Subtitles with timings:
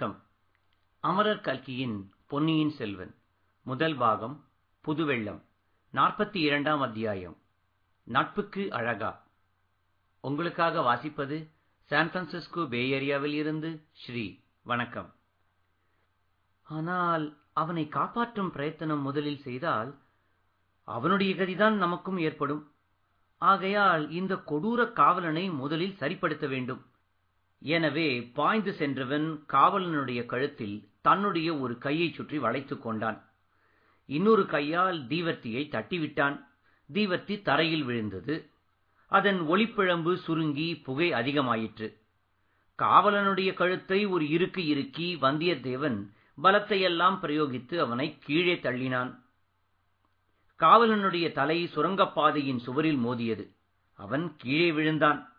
[0.00, 0.22] வணக்கம்.
[1.00, 1.96] அமரர் கல்கியின்
[2.26, 3.14] பொன்னியின் செல்வன்
[3.62, 4.36] முதல் பாகம்
[4.84, 5.40] புதுவெள்ளம்
[5.94, 7.36] நாற்பத்தி இரண்டாம் அத்தியாயம்
[8.04, 9.26] நட்புக்கு அழகா.
[10.20, 11.38] உங்களுக்காக வாசிப்பது
[11.84, 14.24] சான் பிரான்சிஸ்கோ பே ஏரியாவில் இருந்து ஸ்ரீ
[14.62, 15.10] வணக்கம்.
[16.62, 19.98] ஆனால் அவனை காப்பாற்றும் பிரயத்தனம் முதலில் செய்தால்
[20.84, 22.72] அவனுடைய கதிதான் நமக்கும் ஏற்படும்.
[23.38, 26.84] ஆகையால் இந்த கொடூர காவலனை முதலில் சரிப்படுத்த வேண்டும்.
[27.62, 33.24] எனவே பாய்ந்து சென்றவன் காவலனுடைய கழுத்தில் தன்னுடைய ஒரு கையைச் சுற்றி வளைத்துக் கொண்டான்.
[34.06, 36.44] இன்னொரு கையால் தீவர்த்தியை தட்டிவிட்டான்.
[36.92, 38.50] தீவர்த்தி தரையில் விழுந்தது.
[39.06, 41.96] அதன் ஒளிப்பிழம்பு சுருங்கி புகை அதிகமாயிற்று.
[42.82, 46.10] காவலனுடைய கழுத்தை ஒரு இருக்கு இறுக்கி வந்தியத்தேவன்
[46.42, 49.18] பலத்தையெல்லாம் பிரயோகித்து அவனை கீழே தள்ளினான்.
[50.58, 53.50] காவலனுடைய தலை சுரங்கப்பாதையின் சுவரில் மோதியது.
[53.94, 55.29] அவன் கீழே விழுந்தான்.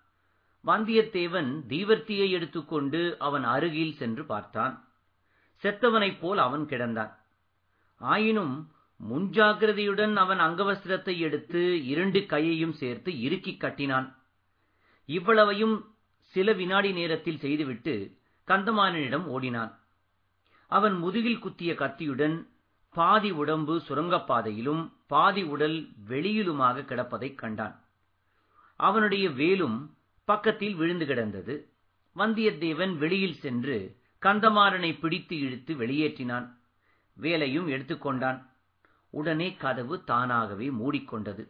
[0.66, 4.88] வந்தியத்தேவன் தீவர்த்தியை எடுத்துக்கொண்டு அவன் அருகில் சென்று பார்த்தான்.
[5.64, 7.16] செத்தவனைப் போல் அவன் கிடந்தான்.
[7.98, 8.72] ஆயினும்
[9.10, 14.18] முன்ஜாகிரதையுடன் அவன் அங்கவஸ்திரத்தை எடுத்து இரண்டு கையையும் சேர்த்து இறுக்கிக் கட்டினான்.
[15.06, 19.80] இவ்வளவையும் சில வினாடி நேரத்தில் செய்துவிட்டு கந்தமாறனிடம் ஓடினான்.
[20.68, 22.50] அவன் முதுகில் குத்திய கத்தியுடன்
[22.90, 27.82] பாதி உடம்பு சுரங்கப்பாதையிலும் பாதி உடல் வெளியிலுமாக கிடப்பதைக் கண்டான்.
[28.76, 31.74] அவனுடைய வேலும் பக்கத்தில் விழுந்து கிடந்தது.
[32.16, 36.48] வந்தியத்தேவன் வெளியில் சென்று கந்தமாறனை பிடித்து இழுத்து வெளியேற்றினான்.
[37.14, 38.50] வேலையும் எடுத்துக்கொண்டான்
[39.10, 41.48] உடனே கதவு தானாகவே மூடிக்கொண்டது.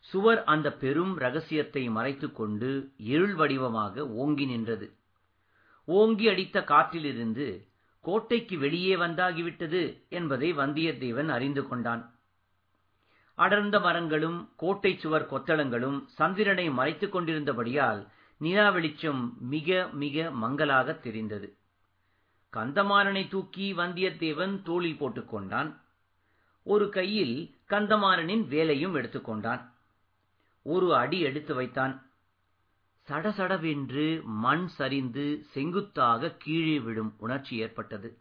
[0.00, 4.96] சுவர் அந்த பெரும் ரகசியத்தை மறைத்துக்கொண்டு இருள் வடிவமாக ஓங்கி நின்றது.
[5.84, 7.66] ஓங்கி அடித்த காற்றிலிருந்து
[8.00, 12.17] கோட்டைக்கு வெளியே வந்தாகிவிட்டது என்பதை வந்தியத்தேவன் அறிந்து கொண்டான்.
[13.38, 18.08] அடர்ந்த மரங்களும் கோட்டை சுவர் கொத்தளங்களும் சந்திரனை மறைத்துக் கொண்டிருந்தபடியால்
[18.38, 21.56] நிலா வெளிச்சம் மிக மிக மங்கலாக தெரிந்தது.
[22.52, 25.70] கந்தமாறனை தூக்கி வந்தியத்தேவன் தோளில் போட்டுக்கொண்டான்
[26.62, 29.62] ஒரு கையில் கந்தமாறனின் வேலையும் எடுத்துக்கொண்டான்
[30.62, 31.94] ஒரு அடி எடுத்து வைத்தான்.
[33.08, 38.18] சடசடவென்று மண் சரிந்து செங்குத்தாக கீழே விழும் உணர்ச்சி ஏற்பட்டது.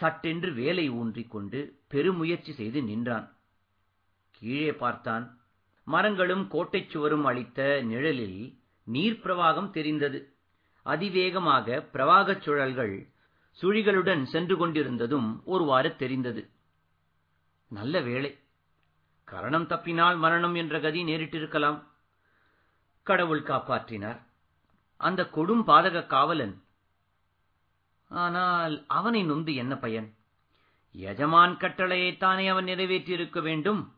[0.00, 3.35] சட்டென்று வேலை ஊன்றிக்கொண்டு பெருமுயற்சி செய்து நின்றான்.
[4.38, 5.38] கீழே பார்த்தான்.
[5.84, 10.36] மரங்களும் கோட்டைச் சுவரும் அளித்த நிழலில் நீர் பிரவாகம் தெரிந்தது.
[10.82, 13.14] அதிவேகமாக பிரவாகச் சுழல்கள்
[13.62, 16.50] சுழிகளுடன் சென்று கொண்டிருந்ததும் ஒருவாறு தெரிந்தது.
[17.68, 18.38] நல்ல வேளை.
[19.24, 21.82] கரணம் தப்பினால் மரணம் என்ற கதி நேரிட்டிருக்கலாம்.
[23.02, 24.20] கடவுள் காப்பாற்றினார்.
[24.96, 26.62] அந்த கொடும் பாதக காவலன்.
[28.08, 30.16] ஆனால் அவனை நொந்து என்ன பயன்?
[30.92, 33.95] எஜமான் கட்டளையைத்தானே அவன் நிறைவேற்றியிருக்க வேண்டும்.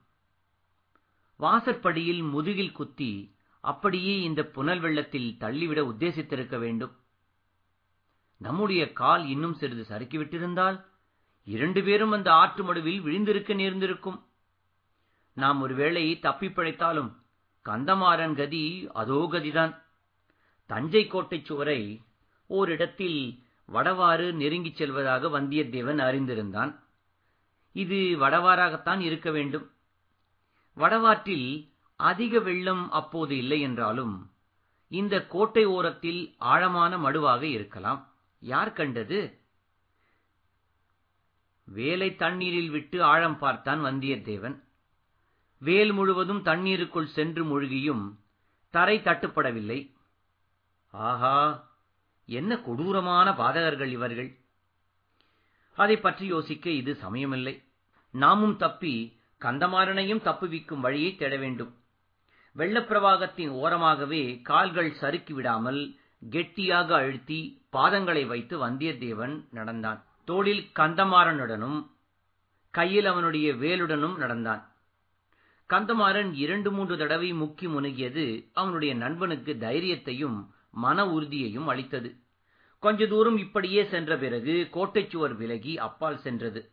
[1.39, 6.97] வாசற்படியில் முதுகில் குத்தி அப்படியே இந்த புனல் வெள்ளத்தில் தள்ளிவிட உத்தேசித்திருக்க வேண்டும்.
[8.37, 10.85] நம்முடைய கால் இன்னும் சிறிது சறுக்கிவிட்டிருந்தால்
[11.45, 14.27] இரண்டு பேரும் அந்த ஆற்று மடுவில் விழுந்திருக்க நேர்ந்திருக்கும்.
[15.33, 17.17] நாம் ஒருவேளை தப்பி பிழைத்தாலும்
[17.65, 19.83] கந்தமாறன் கதி அதோ கதிதான்.
[20.67, 22.03] தஞ்சை கோட்டை சுவரை
[22.47, 26.79] ஓரிடத்தில் வடவாறு நெருங்கிச் செல்வதாக வந்தியத்தேவன் அறிந்திருந்தான்.
[27.73, 29.71] இது வடவாறாகத்தான் இருக்க வேண்டும்.
[30.79, 34.31] வடவாற்றில் அதிக வெள்ளம் அப்போது இல்லை என்றாலும்
[34.89, 38.13] இந்த கோட்டை ஓரத்தில் ஆழமான மடுவாக இருக்கலாம்.
[38.41, 39.39] யார் கண்டது?
[41.65, 44.63] வேலை தண்ணீரில் விட்டு ஆழம் பார்த்தான் வந்தியத்தேவன்.
[45.59, 48.17] வேல் முழுவதும் தண்ணீருக்குள் சென்று மூழ்கியும்
[48.71, 49.93] தரை தட்டுப்படவில்லை.
[50.91, 51.69] ஆஹா
[52.27, 54.37] என்ன கொடூரமான பாதகர்கள் இவர்கள்.
[55.75, 57.65] அதை பற்றி யோசிக்க இது சமயமில்லை.
[58.11, 61.75] நாமும் தப்பி கந்தமாறனையும் தப்புவிக்கும் வழியை தேட வேண்டும்.
[62.57, 65.97] வெள்ளப்பிரவாகத்தின் ஓரமாகவே கால்கள் சறுக்கி விடாமல்
[66.31, 70.05] கெட்டியாக அழுத்தி பாதங்களை வைத்து வந்தியத்தேவன் நடந்தான்.
[70.25, 71.87] தோளில் கந்தமாறனுடனும்
[72.71, 74.73] கையில் அவனுடைய வேலுடனும் நடந்தான்.
[75.69, 82.17] கந்தமாறன் இரண்டு மூன்று தடவை முக்கி முனுகியது அவனுடைய நண்பனுக்கு தைரியத்தையும் மன உறுதியையும் அளித்தது.
[82.79, 86.71] கொஞ்ச தூரம் இப்படியே சென்ற பிறகு கோட்டைச்சுவர் விலகி அப்பால் சென்றது.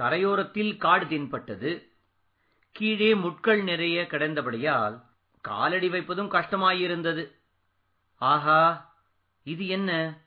[0.00, 1.92] கரையோரத்தில் காடு தென்பட்டது.
[2.72, 5.02] கீழே முட்கள் நிறைய கிடந்தபடியால்
[5.40, 7.32] காலடி வைப்பதும் கஷ்டமாயிருந்தது.
[8.16, 8.94] ஆஹா
[9.42, 10.18] இது என்ன?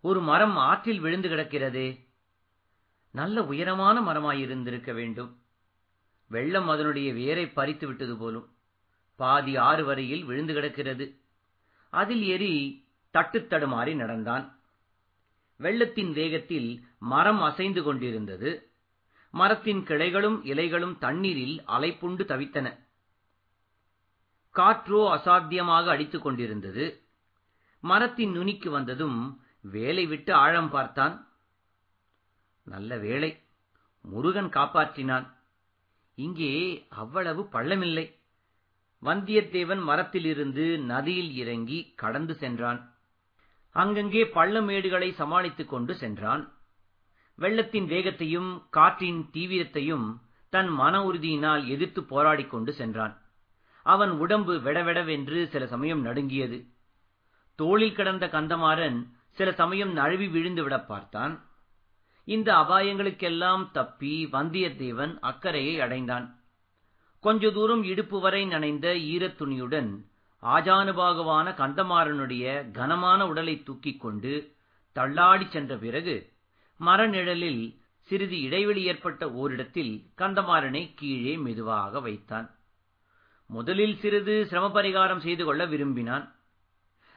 [0.00, 2.06] ஒரு மரம் ஆற்றில் விழுந்து கிடக்கிறதே.
[3.10, 5.42] நல்ல உயரமான மரமாயிருந்திருக்க வேண்டும்.
[6.26, 8.56] வெள்ளம் அதனுடைய வேரை பறித்து விட்டது போலும்.
[9.16, 11.20] பாதி ஆறு வரையில் விழுந்து கிடக்கிறது.
[11.90, 14.58] அதில் ஏறி தட்டுத்தடுமாறி நடந்தான்.
[15.56, 18.68] வெள்ளத்தின் வேகத்தில் மரம் அசைந்து கொண்டிருந்தது.
[19.34, 22.78] மரத்தின் கிளைகளும் இலைகளும் தண்ணீரில் அலைப்புண்டு தவித்தன.
[24.54, 27.02] காற்றோ அசாத்தியமாக அடித்துக் கொண்டிருந்தது.
[27.80, 31.28] மரத்தின் நுனிக்கு வந்ததும் வேலை விட்டு ஆழம் பார்த்தான்.
[32.62, 33.42] நல்ல வேளை
[34.02, 35.34] முருகன் காப்பாற்றினான்.
[36.14, 38.14] இங்கே அவ்வளவு பள்ளமில்லை.
[39.02, 42.94] வந்தியத்தேவன் மரத்திலிருந்து நதியில் இறங்கி கடந்து சென்றான்.
[43.70, 46.53] அங்கங்கே பள்ளமேடுகளை சமாளித்துக் கொண்டு சென்றான்.
[47.38, 53.22] வெள்ளத்தின் வேகத்தையும் காற்றின் தீவிரத்தையும் தன் மன உறுதியினால் எதிர்த்து போராடிக் கொண்டு சென்றான்.
[53.82, 56.64] அவன் உடம்பு வெடவெடவென்று சில சமயம் நடுங்கியது.
[57.54, 61.46] தோளில் கிடந்த கந்தமாறன் சில சமயம் நழுவி விழுந்து விட பார்த்தான்.
[62.24, 66.40] இந்த அபாயங்களுக்கெல்லாம் தப்பி வந்தியத்தேவன் அக்கறையை அடைந்தான்.
[67.20, 70.04] கொஞ்ச தூரம் இடுப்பு வரை நனைந்த ஈரத் துணியுடன்
[70.42, 74.56] ஆஜானுபாகுவான கந்தமாறனுடைய கனமான உடலை தூக்கிக் கொண்டு
[74.94, 76.33] தள்ளாடிச் சென்ற பிறகு
[76.86, 82.54] மரநிழலில் சிறிது இடைவெளி ஏற்பட்ட ஓரிடத்தில் கந்தமாறனை கீழே மெதுவாக வைத்தான்.
[83.46, 86.36] முதலில் சிறிது சிரமபரிகாரம் செய்து கொள்ள விரும்பினான்.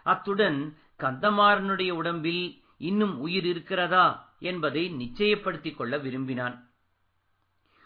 [0.03, 6.69] அத்துடன் கந்தமாறனுடைய உடம்பில் இன்னும் உயிர் இருக்கிறதா என்பதை நிச்சயப்படுத்திக் கொள்ள விரும்பினான்.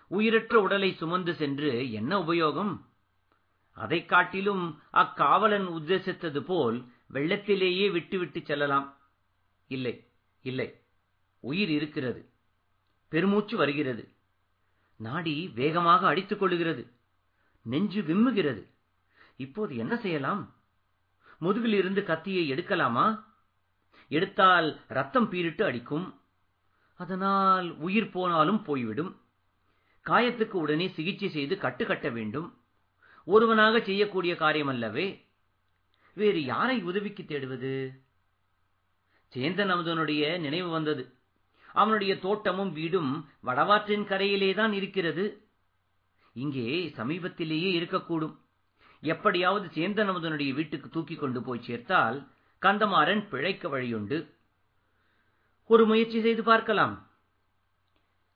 [0.07, 2.81] உயிரற்ற உடலை சுமந்து சென்று என்ன உபயோகம்?
[3.73, 8.97] அதைக் காட்டிலும் அக்காவலன் உத்தேசித்தது போல் வெள்ளத்திலேயே விட்டுவிட்டு செல்லலாம்.
[9.67, 10.07] இல்லை
[10.41, 10.80] இல்லை.
[11.41, 12.29] உயிர் இருக்கிறது.
[13.07, 14.13] பெருமூச்சு வருகிறது.
[14.95, 16.91] நாடி வேகமாக அடித்துக் கொள்ளுகிறது.
[17.61, 18.69] நெஞ்சு விம்முகிறது.
[19.35, 20.55] இப்போது என்ன செய்யலாம்?
[21.37, 23.23] முதுகில் இருந்து கத்தியை எடுக்கலாமா?
[24.07, 26.21] எடுத்தால் ரத்தம் பீரிட்டு அடிக்கும்.
[26.95, 29.21] அதனால் உயிர் போனாலும் போய்விடும்.
[30.05, 32.57] காயத்துக்கு உடனே சிகிச்சை செய்து கட்டுக்கட்ட வேண்டும்.
[33.25, 35.25] ஒருவனாக செய்யக்கூடிய காரியமல்லவே.
[36.13, 37.99] வேறு யாரை உதவிக்கு தேடுவது?
[39.35, 41.15] சேந்தன் அமுதனுடைய நினைவு வந்தது.
[41.73, 45.47] அவனுடைய தோட்டமும் வீடும் வடவாற்றின் கரையிலேதான் இருக்கிறது.
[46.33, 48.37] இங்கே சமீபத்திலேயே இருக்கக்கூடும்.
[49.01, 52.27] எப்படியாவது சேந்தன் அமுதனுடைய வீட்டுக்கு தூக்கிக் கொண்டு போய் சேர்த்தால்
[52.61, 54.31] கந்தமாறன் பிழைக்க வழியுண்டு.
[55.65, 57.09] ஒரு முயற்சி செய்து பார்க்கலாம்.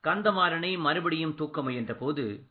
[0.04, 2.48] கந்தமாறனை மறுபடியும் தூக்க முயன்ற போது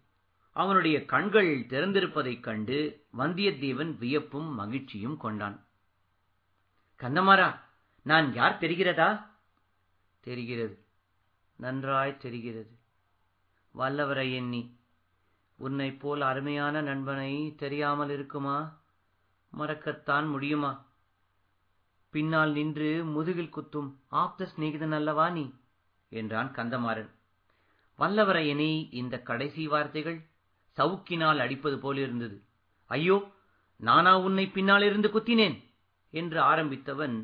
[0.52, 5.66] அவனுடைய கண்கள் திறந்திருப்பதைக் கண்டு வந்தியத்தேவன் வியப்பும் மகிழ்ச்சியும் கொண்டான்.
[6.98, 7.60] கந்தமாறா
[8.02, 9.33] நான் யார் தெரிகிறதா?
[10.24, 10.76] தெரிகிறது.
[11.58, 12.72] நன்றாய் தெரிகிறது.
[13.74, 14.62] வல்லவரை எண்ணி
[15.58, 18.56] உன்னை போல் அருமையான நண்பனை தெரியாமல் இருக்குமா?
[19.52, 20.72] மறக்கத்தான் முடியுமா?
[22.14, 25.44] பின்னால் நின்று முதுகில் குத்தும் ஆப்த சிநேகிதன் அல்லவா நீ?
[26.12, 27.10] என்றான் கந்தமாறன்.
[27.98, 30.18] வல்லவரையனை இந்த கடைசி வார்த்தைகள்
[30.76, 32.36] சவுக்கினால் அடிப்பது போலிருந்தது
[32.90, 33.16] ஐயோ
[33.80, 35.56] நானா உன்னை பின்னாலிருந்து குத்தினேன்?
[36.14, 37.16] என்று ஆரம்பித்தவன்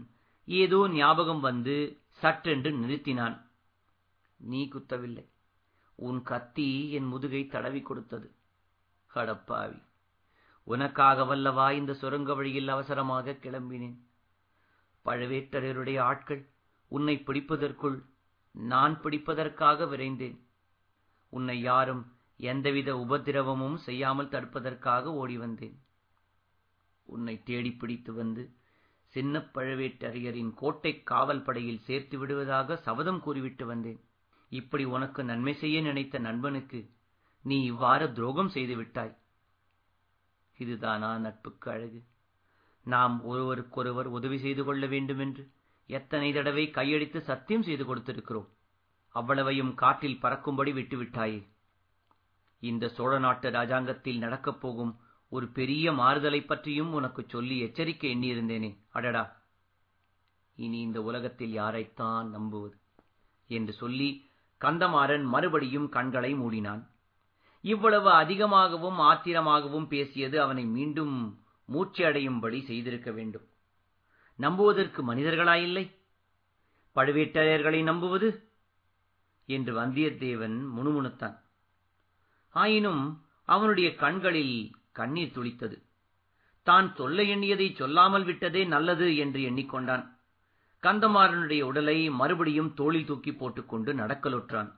[0.48, 1.76] ஏதோ ஞாபகம் வந்து
[2.20, 3.36] சட்டென்று நிறுத்தினான்.
[4.36, 5.24] நீ குத்தவில்லை.
[5.94, 8.28] உன் கத்தி என் முதுகை தடவி கொடுத்தது.
[9.14, 9.82] கடப்பாவி.
[10.64, 13.98] உனக்காக வல்லவா இந்த சுரங்க வழியில் அவசரமாக கிளம்பினேன்.
[15.04, 16.42] பழுவேட்டரையருடைய ஆட்கள்
[16.88, 17.98] உன்னை பிடிப்பதற்குள்
[18.52, 20.38] நான் பிடிப்பதற்காக விரைந்தேன்.
[21.28, 22.02] உன்னை யாரும்
[22.36, 25.76] எந்தவித உபதிரவமும் செய்யாமல் தடுப்பதற்காக ஓடி வந்தேன்
[27.02, 28.42] உன்னை தேடி பிடித்து வந்து
[29.10, 34.00] சின்ன பழுவேட்டரையரின் கோட்டை காவல் படையில் சேர்த்து விடுவதாக சபதம் கூறிவிட்டு வந்தேன்.
[34.48, 36.80] இப்படி உனக்கு நன்மை செய்ய நினைத்த நண்பனுக்கு
[37.42, 39.18] நீ இவ்வாறு துரோகம் செய்து விட்டாய்.
[40.58, 42.00] இதுதானா நட்புக்கு அழகு?
[42.86, 45.50] நாம் ஒருவருக்கொருவர் உதவி செய்து கொள்ள வேண்டுமென்று
[45.86, 48.48] எத்தனை தடவை கையடித்து சத்தியம் செய்து கொடுத்திருக்கிறோம்.
[49.14, 51.40] அவ்வளவையும் காற்றில் பறக்கும்படி விட்டுவிட்டாயே.
[52.60, 54.92] இந்த சோழ நாட்டு ராஜாங்கத்தில் நடக்கப் போகும்
[55.30, 58.76] ஒரு பெரிய மாறுதலை பற்றியும் உனக்கு சொல்லி எச்சரிக்கை எண்ணியிருந்தேனே.
[58.90, 59.42] அடடா.
[60.56, 62.76] இனி இந்த உலகத்தில் யாரைத்தான் நம்புவது?
[63.48, 66.86] என்று சொல்லி கந்தமாறன் மறுபடியும் கண்களை மூடினான்.
[67.60, 73.48] இவ்வளவு அதிகமாகவும் ஆத்திரமாகவும் பேசியது அவனை மீண்டும் மூச்சையடையும்படி செய்திருக்க வேண்டும்.
[74.36, 75.96] நம்புவதற்கு மனிதர்களாயில்லை?
[76.94, 78.48] பழுவேட்டரையர்களை நம்புவது?
[79.46, 81.40] என்று வந்தியத்தேவன் முணுமுணுத்தான்.
[82.50, 85.82] ஆயினும் அவனுடைய கண்களில் கண்ணீர் துளித்தது.
[86.62, 90.04] தான் சொல்ல எண்ணியதை சொல்லாமல் விட்டதே நல்லது என்று எண்ணிக்கொண்டான்.
[90.82, 94.70] கந்தமாறனுடைய உடலை மறுபடியும் தோளில் தூக்கி போட்டுக்கொண்டு நடக்கலுற்றான்.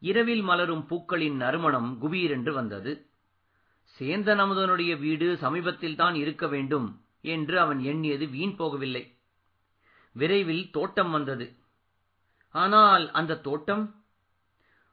[0.00, 3.06] இரவில் மலரும் பூக்களின் நறுமணம் குபீரென்று வந்தது.
[4.00, 9.16] சேந்தன் அமுதனுடைய வீடு சமீபத்தில்தான் இருக்க வேண்டும் என்று அவன் எண்ணியது வீண் போகவில்லை.
[10.12, 11.56] விரைவில் தோட்டம் வந்தது.
[12.54, 14.02] ஆனால் அந்த தோட்டம்?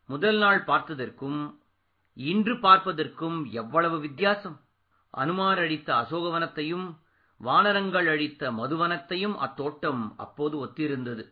[0.06, 1.61] முதல் நாள் பார்த்ததற்கும்
[2.18, 4.58] இன்று பார்ப்பதற்கும் எவ்வளவு வித்தியாசம்!
[5.14, 6.88] அனுமார் அழித்த அசோகவனத்தையும்
[7.42, 11.24] வானரங்கள் அழித்த மதுவனத்தையும் அத்தோட்டம் அப்போது ஒத்திருந்தது.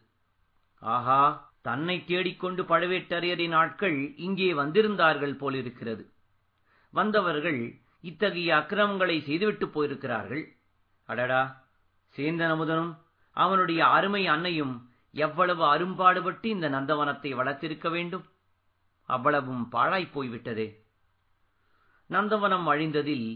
[0.82, 1.22] ஆஹா!
[1.62, 6.04] தன்னை தேடிக்கொண்டு பழுவேட்டரையரின் ஆட்கள் இங்கே வந்திருந்தார்கள் போலிருக்கிறது.
[6.94, 7.62] வந்தவர்கள்
[8.04, 10.44] இத்தகைய அக்கிரமங்களை செய்துவிட்டு போயிருக்கிறார்கள்.
[11.10, 11.42] அடடா!
[12.16, 12.94] சேந்தன் அமுதனும்
[13.38, 14.76] அவனுடைய அருமை அன்னையும்
[15.18, 18.26] எவ்வளவு அரும்பாடுபட்டு இந்த நந்தவனத்தை வளர்த்திருக்க வேண்டும்!
[19.10, 20.68] அவ்வளவும் பாழாய்ப் போய்விட்டதே.
[22.10, 23.28] நந்தவனம் அழிந்ததில்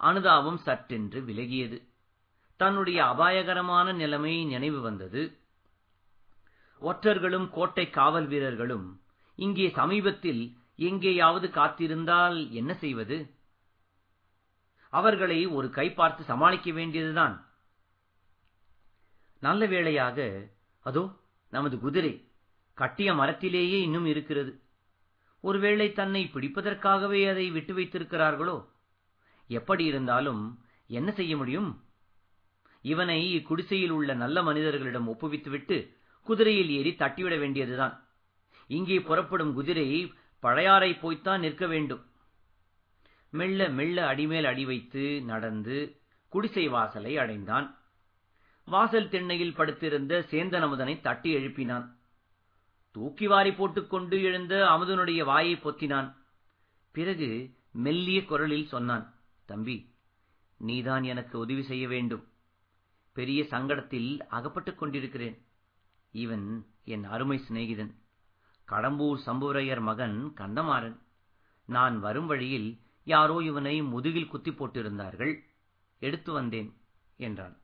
[0.00, 1.78] அனுதாபம் சற்றென்று விலகியது.
[2.60, 5.22] தன்னுடைய அபாயகரமான நிலைமை நினைவு வந்தது.
[6.82, 8.86] ஒற்றர்களும் கோட்டை காவல் வீரர்களும்
[9.38, 10.42] இங்கே சமீபத்தில்
[10.76, 13.18] எங்கேயாவது காத்திருந்தால் என்ன செய்வது?
[14.92, 17.36] அவர்களை ஒரு கை பார்த்து சமாளிக்க வேண்டியதுதான்.
[19.42, 20.18] நல்ல வேளையாக
[20.86, 21.02] அதோ
[21.52, 22.14] நமது குதிரை
[22.78, 24.52] கட்டிய மரத்திலேயே இன்னும் இருக்கிறது.
[25.40, 28.68] ஒருவேளை தன்னை பிடிப்பதற்காகவே அதை விட்டு வைத்திருக்கிறார்களோ?
[29.48, 31.84] எப்படி இருந்தாலும் என்ன செய்ய முடியும்?
[32.82, 38.08] இவனை இக்குடிசையில் உள்ள நல்ல மனிதர்களிடம் ஒப்புவித்துவிட்டு குதிரையில் ஏறி தட்டிவிட வேண்டியதுதான்.
[38.66, 42.06] இங்கே புறப்படும் குதிரை பழையாறை போய்த்தான் நிற்க வேண்டும்.
[43.30, 47.78] மெல்ல மெல்ல அடிமேல் அடி வைத்து நடந்து குடிசை வாசலை அடைந்தான்.
[48.64, 51.97] வாசல் திண்ணையில் படுத்திருந்த சேந்தன் அமுதனை தட்டி எழுப்பினான்.
[52.98, 56.08] தூக்கி வாரி போட்டுக்கொண்டு எழுந்த அமுதனுடைய வாயை பொத்தினான்.
[56.94, 57.28] பிறகு
[57.72, 59.04] மெல்லிய குரலில் சொன்னான்
[59.44, 59.76] தம்பி
[60.60, 62.24] நீதான் எனக்கு உதவி செய்ய வேண்டும்.
[63.12, 65.36] பெரிய சங்கடத்தில் அகப்பட்டுக் கொண்டிருக்கிறேன்.
[66.14, 66.46] இவன்
[66.84, 67.92] என் அருமை சிநேகிதன்.
[68.68, 70.98] கடம்பூர் சம்புவரையர் மகன் கந்தமாறன்.
[71.68, 72.68] நான் வரும் வழியில்
[73.04, 75.34] யாரோ இவனை முதுகில் குத்தி போட்டிருந்தார்கள்.
[76.02, 76.70] எடுத்து வந்தேன்
[77.18, 77.56] என்றான்.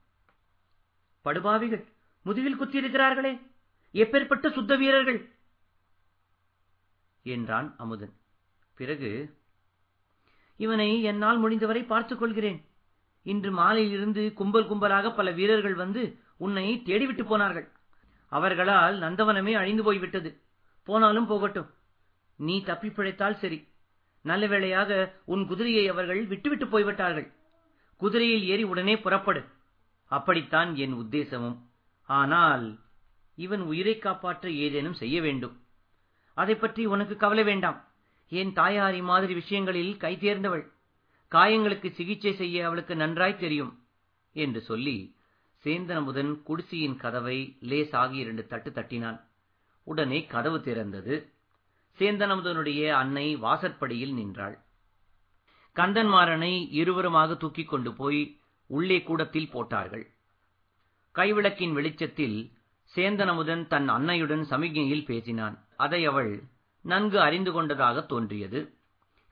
[1.25, 1.85] படுபாவிகள்
[2.23, 3.35] முதுகில் குத்தியிருக்கிறார்களே!
[3.95, 5.35] எப்பேற்பட்ட சுத்த வீரர்கள்?
[7.23, 8.13] என்றான் அமுதன்.
[8.75, 9.39] பிறகு
[10.57, 12.69] இவனை என்னால் முடிந்தவரை பார்த்துக் கொள்கிறேன்.
[13.23, 17.73] இன்று மாலையிலிருந்து கும்பல் கும்பலாக பல வீரர்கள் வந்து உன்னை தேடிவிட்டு போனார்கள்.
[18.29, 20.43] அவர்களால் நந்தவனமே அழிந்து போய்விட்டது.
[20.83, 21.75] போனாலும் போகட்டும்.
[22.37, 23.69] நீ தப்பி பிழைத்தால் சரி.
[24.21, 27.33] நல்ல வேளையாக உன் குதிரையை அவர்கள் விட்டுவிட்டு போய்விட்டார்கள்.
[27.97, 29.45] குதிரையில் ஏறி உடனே புறப்படு.
[30.05, 31.59] அப்படித்தான் என் உத்தேசமும்.
[32.07, 32.84] ஆனால்
[33.35, 35.55] இவன் உயிரை காப்பாற்ற ஏதேனும் செய்ய வேண்டும்.
[36.37, 37.88] அதை பற்றி உனக்கு கவலை வேண்டாம்.
[38.29, 40.64] என் தாயாரி மாதிரி விஷயங்களில் கை தேர்ந்தவள்.
[41.33, 43.73] காயங்களுக்கு சிகிச்சை செய்ய அவளுக்கு நன்றாய் தெரியும்
[44.33, 44.97] என்று சொல்லி
[45.64, 49.21] சேந்தனமுதன் குடிசையின் கதவை லேசாகி இரண்டு தட்டு தட்டினான்.
[49.87, 51.14] உடனே கதவு திறந்தது.
[51.99, 54.57] சேந்தனமுதனுடைய அன்னை வாசற்படியில் நின்றாள்.
[55.76, 60.07] கந்தன்மாறனை இருவருமாக தூக்கிக் கொண்டு போய் உள்ளே கூடத்தில் போட்டார்கள்.
[61.14, 62.53] கைவிளக்கின் வெளிச்சத்தில்
[62.95, 65.67] சேந்தனமுதன் தன் அன்னையுடன் சமிக்ஞையில் பேசினான்.
[65.77, 66.43] அதை அவள்
[66.83, 68.75] நன்கு அறிந்து கொண்டதாக தோன்றியது.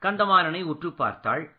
[0.01, 1.55] கந்தமாறனை உற்று பார்த்தாள்.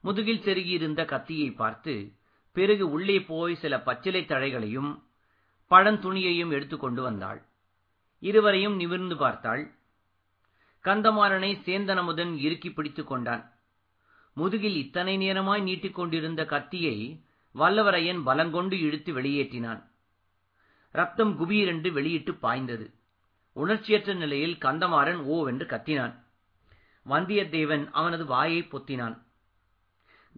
[0.00, 2.12] முதுகில் செருகியிருந்த கத்தியை பார்த்து
[2.52, 5.02] பிறகு உள்ளே போய் சில பச்சிலை தழைகளையும்
[5.70, 7.42] பழந்துணியையும் எடுத்துக்கொண்டு வந்தாள்.
[8.18, 9.62] இருவரையும் நிமிர்ந்து பார்த்தாள்.
[10.84, 13.52] கந்தமாறனை சேந்தனமுதன் இறுக்கி பிடித்துக் கொண்டான்.
[14.34, 19.82] முதுகில் இத்தனை நேரமாய் நீட்டிக் கொண்டிருந்த கத்தியை வல்லவரையன் பலங்கொண்டு இழுத்து வெளியேற்றினான்.
[20.92, 22.94] ரத்தம் குபீரென்று வெளியிட்டு பாய்ந்தது.
[23.52, 26.14] உணர்ச்சியற்ற நிலையில் கந்தமாறன் ஓவென்று கத்தினான்.
[27.08, 29.22] வந்தியத்தேவன் அவனது வாயை பொத்தினான்.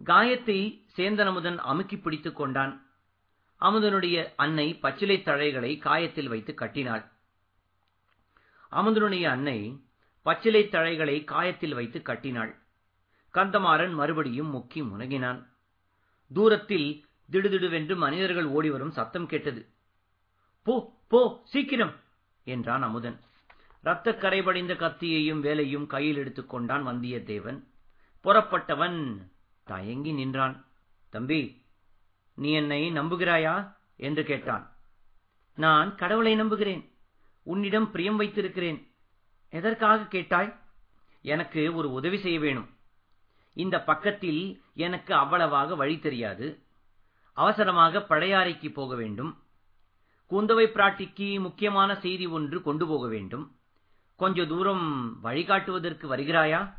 [0.03, 2.85] காயத்தை சேந்தனமுதன் அமுக்கி பிடித்துக் கொண்டான்.
[3.61, 7.11] அமுதனுடைய அன்னை பச்சிலை தழைகளை காயத்தில் வைத்து கட்டினாள்.
[8.71, 9.81] அமுதனுடைய அன்னை
[10.25, 12.55] பச்சிலை தழைகளை காயத்தில் வைத்து கட்டினாள்.
[13.33, 15.47] கந்தமாறன் மறுபடியும் முக்கி முனகினான்.
[16.33, 19.67] தூரத்தில் திடுதிடுவென்று மனிதர்கள் ஓடிவரும் சத்தம் கேட்டது.
[20.65, 20.73] போ
[21.07, 21.95] போ சீக்கிரம்!
[22.43, 23.19] என்றான் அமுதன்.
[23.81, 27.63] இரத்தக் கரைபடிந்த கத்தியையும் வேலையும் கையில் எடுத்துக் கொண்டான் வந்தியத்தேவன்.
[28.23, 29.17] புறப்பட்டவன்
[29.63, 30.65] தயங்கி நின்றான்.
[31.09, 31.61] தம்பி
[32.35, 33.75] நீ என்னை நம்புகிறாயா?
[33.95, 34.71] என்று கேட்டான்.
[35.55, 36.91] நான் கடவுளை நம்புகிறேன்.
[37.43, 38.87] உன்னிடம் பிரியம் வைத்திருக்கிறேன்.
[39.49, 40.59] எதற்காக கேட்டாய்?
[41.21, 42.69] எனக்கு ஒரு உதவி செய்ய வேணும்.
[43.53, 46.63] இந்த பக்கத்தில் எனக்கு அவ்வளவாக வழி தெரியாது.
[47.33, 49.42] அவசரமாக பழையாறைக்கு போக வேண்டும்.
[50.33, 53.55] குந்தவை பிராட்டிக்கு முக்கியமான செய்தி ஒன்று கொண்டு போக வேண்டும்.
[54.15, 56.73] கொஞ்ச தூரம் வழிகாட்டுவதற்கு வருகிறாயா?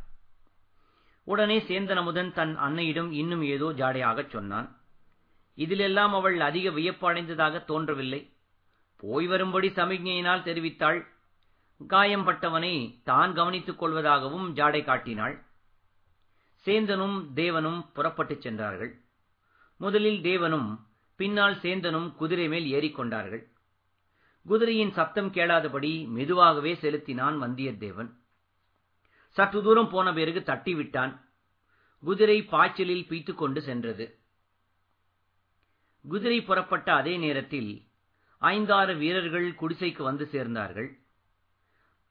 [1.25, 4.77] உடனே சேந்தனமுதன் தன் அன்னையிடம் இன்னும் ஏதோ ஜாடையாகச் சொன்னான்.
[5.57, 8.33] இதிலெல்லாம் அவள் அதிக வியப்படைந்ததாக தோன்றவில்லை.
[8.97, 11.01] போய் வரும்படி சமிக்ஞையினால் தெரிவித்தாள்.
[11.89, 15.45] காயம்பட்டவனை தான் கவனித்துக் கொள்வதாகவும் ஜாடை காட்டினாள்.
[16.65, 18.93] சேந்தனும் தேவனும் புறப்பட்டுச் சென்றார்கள்.
[19.77, 20.69] முதலில் தேவனும்
[21.17, 23.53] பின்னால் சேந்தனும் குதிரை மேல் ஏறிக்கொண்டார்கள்.
[24.47, 28.11] குதிரையின் சப்தம் கேளாதபடி மெதுவாகவே செலுத்தினான் வந்தியத்தேவன்.
[29.29, 31.21] சற்று தூரம் போன பிறகு தட்டிவிட்டான்.
[32.01, 34.19] குதிரை பாய்ச்சலில் பீத்துக் கொண்டு சென்றது.
[36.09, 37.83] குதிரை புறப்பட்ட அதே நேரத்தில்
[38.39, 40.99] ஐந்தாறு வீரர்கள் குடிசைக்கு வந்து சேர்ந்தார்கள்.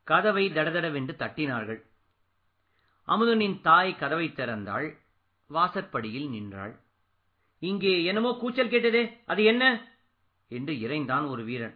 [0.03, 1.81] கதவை தடதடவென்று தட்டினார்கள்.
[3.07, 4.97] அமுதனின் தாய் கதவை திறந்தாள்.
[5.47, 6.82] வாசற்படியில் நின்றாள்.
[7.63, 9.63] இங்கே என்னமோ கூச்சல் கேட்டதே அது என்ன?
[10.47, 11.75] என்று இறைந்தான் ஒரு வீரன்.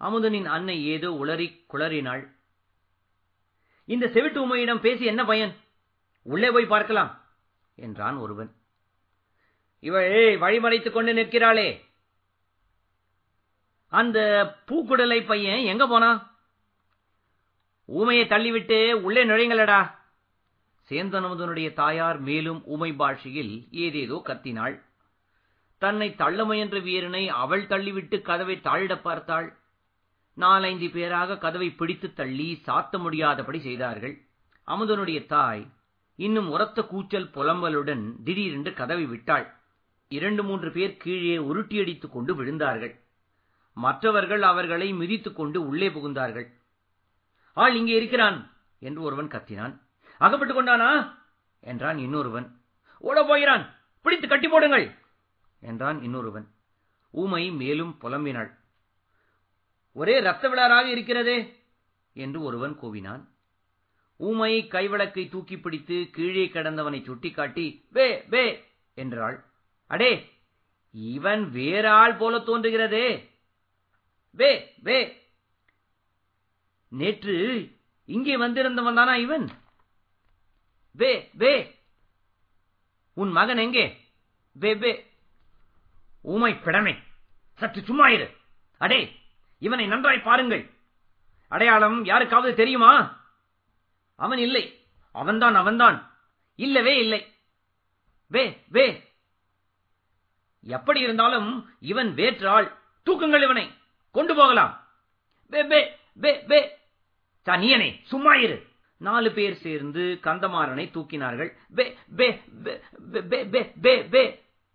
[0.00, 2.22] அமுதனின் அன்னை ஏதோ உளறி குளறினாள்.
[3.84, 5.52] இந்த செவிட்டு உமையிடம் பேசி என்ன பயன்?
[6.22, 7.12] உள்ளே போய் பார்க்கலாம்
[7.74, 8.50] என்றான் ஒருவன்.
[9.82, 11.68] இவள் வழிமறைத்துக் கொண்டு நிற்கிறாளே.
[13.92, 14.18] அந்த
[14.66, 16.10] பூக்குடலை பையன் எங்க போனா
[17.88, 19.80] ஊமையை தள்ளிவிட்டு உள்ளே நுழைங்களடா
[20.90, 24.76] சேந்தனமுதனுடைய தாயார் மேலும் உமை பாஷையில் ஏதேதோ கத்தினாள்.
[25.78, 29.48] தன்னை தள்ள முயன்ற வீரனை அவள் தள்ளிவிட்டு கதவை தாழிடப் பார்த்தாள்.
[30.34, 34.14] நாலைந்து பேராக கதவை பிடித்து தள்ளி சாத்த முடியாதபடி செய்தார்கள்.
[34.68, 35.66] அமுதனுடைய தாய்
[36.16, 39.46] இன்னும் உரத்த கூச்சல் புலம்பலுடன் திடீரென்று கதவை விட்டாள்.
[40.08, 42.94] இரண்டு மூன்று பேர் கீழே உருட்டியடித்துக் கொண்டு விழுந்தார்கள்.
[43.76, 46.48] மற்றவர்கள் அவர்களை மிதித்துக் கொண்டு உள்ளே புகுந்தார்கள்.
[47.56, 48.38] ஆள் இங்கே இருக்கிறான்!
[48.78, 49.74] என்று ஒருவன் கத்தினான்.
[50.20, 51.14] அகப்பட்டுக் கொண்டானா?
[51.60, 52.60] என்றான் இன்னொருவன்.
[52.98, 53.74] ஓட போகிறான்.
[54.02, 54.98] பிடித்து கட்டி போடுங்கள்.
[55.60, 56.48] என்றான் இன்னொருவன்.
[57.10, 58.50] ஊமை மேலும் புலம்பினாள்.
[59.92, 61.64] ஒரே ரத்த விழாராக இருக்கிறதே?
[62.12, 63.28] என்று ஒருவன் கூவினான்.
[64.16, 69.44] ஊமை கைவிளக்கை தூக்கி பிடித்து கீழே கிடந்தவனை சுட்டிக்காட்டி வே வே என்றாள்.
[69.86, 70.32] அடே
[70.90, 73.30] இவன் வேற ஆள் போல தோன்றுகிறதே.
[74.30, 75.26] வே வே
[76.88, 77.68] நேற்று
[78.04, 79.50] இங்கே வந்திருந்தவன் தானா இவன்?
[80.92, 81.80] வே வே.
[83.12, 84.08] உன் மகன் எங்கே?
[84.52, 85.12] வே வே.
[86.22, 87.02] ஊமை பிடமே.
[87.54, 88.36] சற்று சும்மா இரு.
[88.78, 89.20] அடே
[89.58, 90.70] இவனை நன்றாய் பாருங்கள்.
[91.48, 93.22] அடையாளம் யாருக்காவது தெரியுமா?
[94.14, 94.86] அவன் இல்லை.
[95.12, 96.18] அவன்தான் அவன்தான்.
[96.54, 97.34] இல்லவே இல்லை.
[98.26, 99.12] வே வே.
[100.62, 102.78] எப்படி இருந்தாலும் இவன் வேற்றாள்.
[103.06, 103.74] தூக்குங்கள் இவனை.
[104.10, 104.88] கொண்டு போகலாம்.
[105.48, 106.78] வே வே வே வே.
[107.44, 108.69] சனியனே சும்மா இரு.
[109.00, 112.28] நாலு பேர் சேர்ந்து கந்தமாறனை தூக்கினார்கள் வே வே
[112.64, 112.74] வே
[113.28, 114.24] வே வே வே வே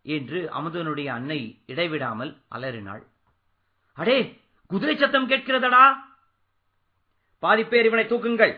[0.06, 3.04] என்று அமுதனுடைய அன்னை இடைவிடாமல் அலறினாள்
[3.98, 4.18] அடே
[4.72, 5.84] குதிரை சத்தம் கேட்கிறதடா
[7.44, 8.56] பாதிப்பேர் இவனை தூக்குங்கள்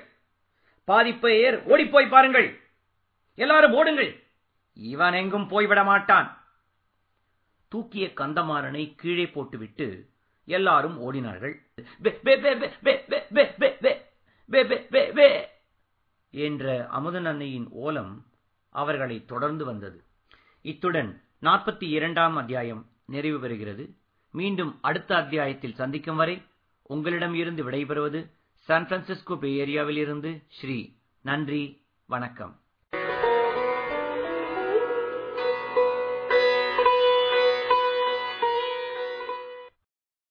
[0.87, 2.47] பாதிப்பேர் ஓடிப்போய் பாருங்கள்
[3.37, 4.11] எல்லாரும் ஓடுங்கள்
[4.77, 6.27] இவன் எங்கும் போய்விட மாட்டான்
[7.71, 9.87] தூக்கிய கந்தமாறனை கீழே போட்டுவிட்டு
[10.47, 11.55] எல்லாரும் ஓடினார்கள்
[16.37, 18.25] என்ற அமுதநன்னையின் ஓலம்
[18.69, 20.03] அவர்களை தொடர்ந்து வந்தது.
[20.61, 23.91] இத்துடன் நாற்பத்தி இரண்டாம் அத்தியாயம் நிறைவு பெறுகிறது.
[24.31, 26.41] மீண்டும் அடுத்த அத்தியாயத்தில் சந்திக்கும் வரை
[26.83, 32.59] உங்களிடம் இருந்து விடைபெறுவது சான் பிரான்சிஸ்கோ பே ஏரியாவில் இருந்து ஸ்ரீ நன்றி வணக்கம்.